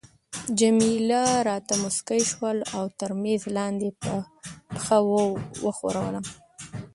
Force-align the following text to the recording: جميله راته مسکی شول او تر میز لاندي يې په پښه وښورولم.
جميله 0.59 1.21
راته 1.47 1.73
مسکی 1.83 2.21
شول 2.31 2.57
او 2.77 2.83
تر 2.99 3.11
میز 3.21 3.43
لاندي 3.55 3.87
يې 3.91 3.97
په 4.01 4.13
پښه 4.73 4.97
وښورولم. 5.65 6.25